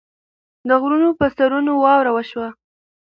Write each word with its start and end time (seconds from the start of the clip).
د 0.67 0.69
غرونو 0.81 1.09
پۀ 1.19 1.27
سرونو 1.35 1.71
واوره 1.83 2.11
وشوه 2.13 2.49